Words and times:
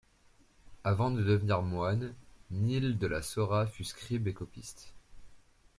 Avant 0.83 1.11
de 1.11 1.21
devenir 1.21 1.61
moine, 1.61 2.15
Nil 2.49 2.97
de 2.97 3.05
la 3.05 3.21
Sora 3.21 3.67
fut 3.67 3.83
scribe 3.83 4.27
et 4.27 4.33
copiste. 4.33 4.95